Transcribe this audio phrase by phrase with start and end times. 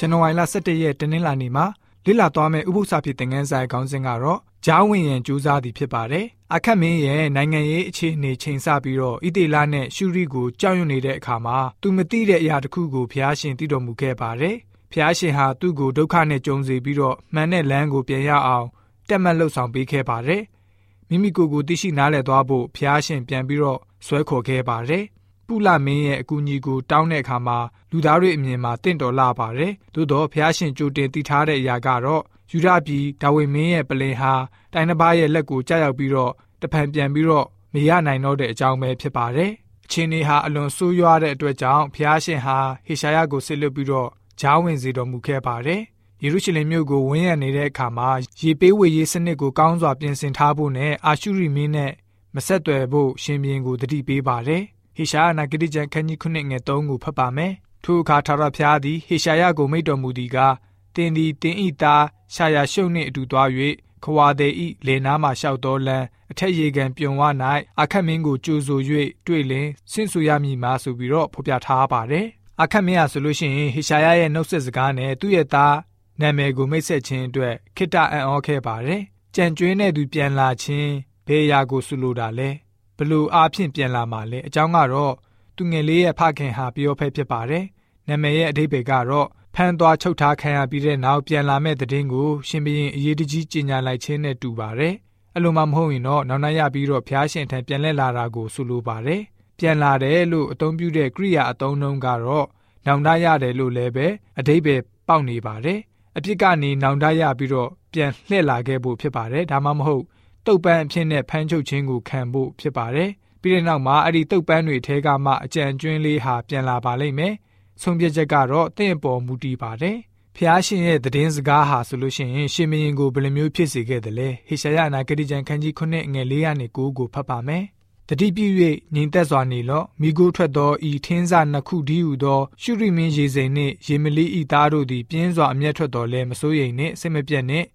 [0.00, 1.66] ဇန်နဝါရီလ17ရက်တနင်္လာနေ့မှာ
[2.06, 14.56] လေ့လာသွားမယ့်ဥပုသ္စာဖြစ်တဲ့ငန်းဆိုင်ခေါင်းစဉ်ကတော့ဂျားဝင်ရန်ကြိုးစားသည်ဖြစ်ပါတယ်။အခက်မင်းရဲ့နိုင်ငံရေးအခြေအနေချိန်ဆပြီးတော့ဣတေလနဲ့ရှုရီကိုကြောက်ရွံ့နေတဲ့အခါမှာသူမသိတဲ့အရာတစ်ခုကိုဖျားရှင်သိတော်မူခဲ့ပါတယ်။
[14.92, 18.66] ဖျားရှင်ဟာသူ့ကိုဒုက္ခနဲ့ကြုံစေပြီးတော့မှန်တဲ့လမ်းကိုပြန်ရအောင်
[19.08, 20.42] တက်မှတ်လှုပ်ဆောင်ပေးခဲ့ပါတယ်။
[21.08, 25.04] မိမိကိုယ်ကိုသိရှိနားလည်သွားဖို့ဖျားရှင်ပြန်ပြီးတော့ဆွဲခေါ်ခဲ့ပါတယ်။
[25.48, 27.58] ပုလမင်းရဲ့အကူအညီကိုတောင်းတဲ့အခါမှာ
[27.90, 34.32] လူသားတွေအမြင်မှာတင့်တော်လာပါတယ်။သို့တော့ဖျားရှင်ကြိုတင်တည်ထားတဲ့အရာကတော့ယူရပြည်ဒါဝိမင်းရဲ့ပလင်ဟာ
[34.72, 39.50] တိုင်းတစ်ပါးရဲ့လက်ကိုကြားရောက်ပြီးတော့တဖန်ပြန်ပြီးတော့မရနိုင်တော့တဲ့အကြောင်းပဲဖြစ်ပါတယ်။
[39.84, 44.08] အချင်းတွေဟာအလွန်ဆိုးရွားတဲ့အတွက်ကြောင့်ဖျားရှင်ဟာဟေရှာယကိုဆစ်လွတ်ပြီးတော့
[44.40, 45.80] ဂျားဝင်စေတော်မူခဲ့ပါတယ်။
[46.22, 48.08] ယေရုရှလင်မြို့ကိုဝန်းရံနေတဲ့အခါမှာ
[48.40, 51.92] ရေပေးဝေရေးစနစ်ကိုကောင်းစွာပြင်ဆင်ထားဖို့နဲ့အာရှုရိမင်းနဲ့
[52.34, 54.64] မဆက်သွယ်ဖို့ရှင်ဘုရင်ကိုတတိပေးပါတယ်။
[55.00, 57.52] ဟေရှာယနာဂတိကျမ်းခန်းကြီးခုနှစ်ငယ်3ကိုဖတ်ပါမယ်။
[57.84, 60.54] ထိုအခါထာဝရဘုရားသည်ဟေရှာယကိုမိန့်တော်မူသည်ကား
[60.94, 63.48] တင်သည်တင်ဤသားရှာယာရှုပ်နှင့်အတူသွား၍
[64.04, 67.22] ခွာသည်ဤလေနားမှလျှောက်တော်လန်းအထက်ရေကန်ပြုံဝ၌
[67.80, 68.80] အခက်မင်းကိုကြိုဆို၍
[69.26, 72.26] တွေ့လင်ဆင့်ဆူရမည်မှာဆိုပြီးတော့ဖော်ပြထားပါတယ်။
[72.62, 75.76] အခက်မင်းဟာဆိုလို့ရှိရင်ဟေရှာယရဲ့နှုတ်ဆက်စကားနဲ့သူ့ရဲ့သား
[76.20, 79.00] နာမည်ကိုမိတ်ဆက်ခြင်းအတွက်ခိတ္တအံ့ဩခဲ့ပါတယ်။
[79.34, 80.90] ကြံကျွေးတဲ့သူပြန်လာခြင်း
[81.26, 82.50] ဘယ်အရာကိုဆုလိုတာလဲ။
[82.98, 85.14] ဘလို့အားဖြင့်ပြန်လာမှာလဲအကြောင်းကတော့
[85.56, 87.64] သူငယ်လေးရဲ့ဖခင်ဟာပြောဖက်ဖြစ်ပါတယ်
[88.08, 94.94] နာမည်ရဲ့အဓိပ္ပာယ်ကတော့ဖမ်းသွားချုပ်ထားခံရပြီးတဲ့နောက်ပြန်လာမဲ့တဲ့င်းကိုရှင်ဘရင်အရေးတကြီးကြီးညာလိုက်ခြင်းနဲ့တူပါတယ်
[95.34, 99.22] အဲ့လိုမှမဟုတ်ရင်တော့နောက်နှရပြီးတော့ဖျားရှင်ထံပြန်လဲလာတာကိုဆိုလိုပါတယ်
[99.58, 102.46] ပြန်လာတယ်လို့အသုံးပြုတဲ့ကရိယာအသုံးနှုန်းကတော့
[102.86, 104.06] နောင်တရတယ်လို့လည်းပဲ
[104.38, 105.78] အဓိပ္ပာယ်ပေါက်နေပါတယ်
[106.16, 110.04] အပြစ်ကနေနောင်တရပြီးတော့ပြန်လှည့်လာခဲ့ဖို့ဖြစ်ပါတယ်ဒါမှမဟုတ်
[110.48, 113.10] တုတ်ပန်းအဖြစ်နဲ့ဖမ်းချုပ်ခြင်းကိုခံဖို့ဖြစ်ပါတယ်။
[113.42, 117.34] ပြီးတဲ့နောက်မှာအဲ့ဒီတုတ်ပန်းတွေထဲကမှအကြံကျွင်းလေးဟာပြန်လာပါလိမ့်မယ်။
[117.82, 119.96] ဆုံးဖြတ်ချက်ကတော့တင့်အပေါ်မူတည်ပါတယ်။
[120.36, 126.00] ဖျားရှင်ရဲ့သတင်းစကားဟာဆိုလို့ရှိရင်ရှင်မင်းကိုဘယ်လိုမျိုးဖြစ်စေခဲ့တယ်လဲဟေရှာယနာဂတိကျမ်းခန်းကြီး9ငွေ
[126.32, 127.64] 400နဲ့9ကိုဖတ်ပါမယ်။
[128.08, 128.54] တတိပြည့်၍
[128.94, 137.66] ညီသက်စွာနေလော့မိကိုထွက်သောဤထင်းစားနှစ်ခုဒီဟုသော ရှုရိမင်းရေစိန်နှင့်ရေမလီဤသားတို့သည်ပြင်းစွာအမျက်ထွက်တော်လဲမစိုးရိမ်နှင့်စိတ်မပြတ်နှင့်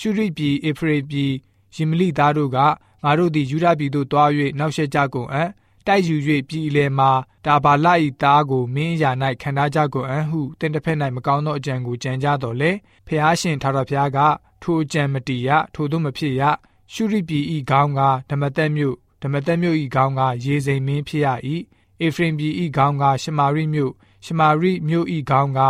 [0.00, 1.32] ရှုရိပြည်အေဖရေပြည်
[1.76, 2.58] ယင်မလိသားတို့က
[3.04, 4.28] ငါတို့သည်ယူဒပြည်သို့တွား၍
[4.58, 5.50] နောက်ဆက်ကြကုန်အံ့
[5.86, 6.16] တိုက်ယူ၍
[6.48, 7.10] ပြည်လေမှာ
[7.44, 7.86] ဒါဘာလ၏
[8.22, 9.10] သားကိုမင်းအရာ၌
[9.42, 12.70] ခံထားကြကုန်အံ့ဟုတင်တစ်ဖက်၌မကောင်းသောအကြံကိုကြံကြတော်လေ
[13.06, 14.18] ဖျားရှင်ထာဝရဘုရားက
[14.62, 16.42] ထိုအကြံမတီရထိုတို့မဖြစ်ရ
[16.92, 18.00] ရှုရိပြည်၏ခေါင်းက
[18.30, 21.28] ဓမ္မတက်မြို့ဓမ္မတက်မြို့၏ခေါင်းကရေစိန်မင်းဖြစ်ရ၏
[22.00, 23.92] အေဖရင်ပြည်၏ခေါင်းကရှမာရိမြို့
[24.24, 25.60] ရှမာရိမြို့၏ခေါင်းက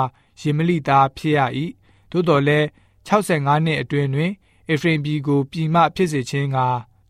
[0.41, 1.41] ယေမလိသားဖြစ်ရ၏
[2.11, 2.67] သို့တော်လည်း
[3.09, 4.33] 65နှစ်အတွင်းတွင်
[4.69, 6.59] အေဖရင်ပြည်ကိုပြည်မှဖြစ်စေခြင်းက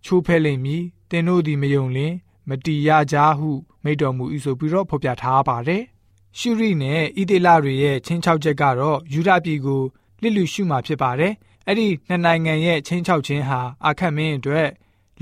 [0.05, 2.15] ချိုးဖဲလိမ့်မည်။တင်တို့သည်မယုံလင်
[2.49, 3.51] မတီရကြဟု
[3.85, 5.83] မိတော်မူ၏ဆိုပြီးတော့ဖော်ပြထားပါတယ်။
[6.39, 9.83] ရှုရိနဲ့ဣသေလတွေရဲ့ချင်းချောက်ချက်ကတော့ယူဒပြည်ကို
[10.23, 11.33] လစ်လူရှုမှာဖြစ်ပါတယ်။
[11.67, 14.69] အဲ့ဒီနှစ်နိုင်ငံရဲ့ချင်းချောက်ခြင်းဟာအခက်မင်းအတွက်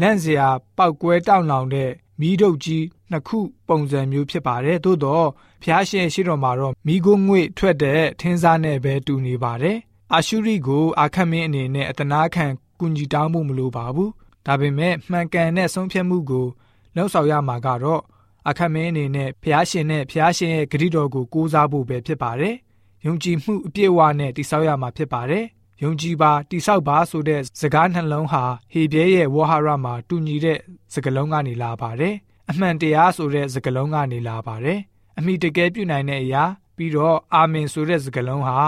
[0.01, 5.27] လန့်စရာပောက်ကွဲတောင့်လောင်တဲ့မီးဒုတ်ကြီးနှစ်ခုပုံစံမျိုးဖြစ်ပါတယ်။သို့တော့
[5.63, 9.77] ဖျားရှင်ရှိတော်မှာတော့မိကိုငွေထွက်တဲ့ထင်းစားနဲ့ပဲတူနေပါတယ်
[10.15, 12.47] အာရှုရိကိုအာခတ်မင်းအနေနဲ့အတနာခံ
[12.81, 14.11] ကူညီတောင်းဖို့မလိုပါဘူး
[14.47, 16.47] ဒါပေမဲ့မှန်ကန်တဲ့ဆုံးဖြတ်မှုကို
[16.95, 18.03] လှုပ်ဆောင်ရမှာကတော့
[18.49, 22.55] အခက်မင်းအနေနဲ့ဖျားရှင်နဲ့ဖျားရှင်ရဲ့ဂရုတော်ကိုကိုးစားဖို့ပဲဖြစ်ပါတယ်။
[23.07, 25.45] ယုံကြည်မှုအပြည့်အဝနဲ့တိဆောက်ရမှာဖြစ်ပါတယ်။
[25.83, 30.59] ယုံကြည်ပါတိဆောက်ပါဆိုတဲ့စကားနှလုံးဟာဟေဘဲရဲ့ဝါဟာရမှာတူညီတဲ့
[30.95, 32.15] စကားလုံးကနေလာပါတယ်။
[32.51, 34.79] အမှန်တရားဆိုတဲ့စကားလုံးကနေလာပါတယ်။
[35.19, 36.45] အမိတကယ်ပြုနိုင်တဲ့အရာ
[36.77, 38.59] ပြီးတော့အာမင်ဆိုတဲ့စကားလုံးဟာ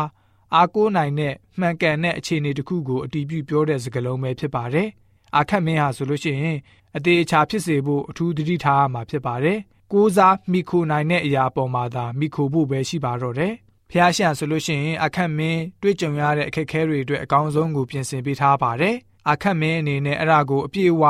[0.55, 4.89] အားကိုးနိုင်တဲ့မှန်ကန်တဲ့အခြေအနေတစ်ခုကိုအတည်ပြုပြောတဲ့စကားလုံးပဲဖြစ်ပါတယ်။
[5.37, 6.59] အာခတ်မင်းဟာဆိုလို့ရှိရင်
[6.97, 9.59] အသေးအချာဖြစ်စေဖို့အထူးသတိထားရမှာဖြစ်ပါတယ်။
[9.93, 13.53] ကိုးစားမိခိုနိုင်တဲ့အရာပေါ်မှာသာမိခိုဖို့ပဲရှိပါတော့တယ်။
[13.91, 18.95] ဖျားရှံဆိုလို့ရှိရင်အခက်မင်းတွေ့ကြုံရတဲ့အခက်အခဲတွေအတွက်အကောင်းဆုံးကိုပြင်ဆင်ပေးထားပါတယ်။
[19.31, 21.05] အခက်မင်းအနေနဲ့အဲ့ဒါကိုအပြည့်အဝ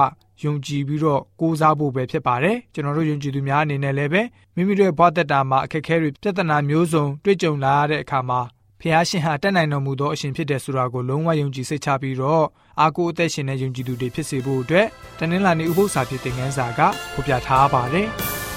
[0.44, 4.22] ယုံကြည်ပြီးတော့ကိုးစားဖို့ပဲဖြစ်ပါတယ်ကျွန်တော်တို့ယုံကြည်သူများအနေနဲ့လည်းပဲ
[4.54, 8.40] မိမိတို့ရဲ့ဘဝတက်တာမှာအခက်အခဲတွေပြဿနာမျိုးစုံတွေ့ကြုံလာရတဲ့အခါမှာ
[8.82, 12.44] ဖះရှင်ဟာတက်နိုင်တော်မူသောအရှင်ဖြစ်တယ်ဆိုတာကိုလုံးဝယုံကြည်စိတ်ချပြီးတော့
[12.80, 14.86] အာကိုအသက်ရှင်တဲ့ယုံကြည်သူတွေဖြစ်စေဖို့အတွက်
[15.18, 16.80] တနင်္လာနေ့ဥပုသ္စာဖြစ်တဲ့ငန်းစာက
[17.12, 18.08] ဖော်ပြထားပါတယ်။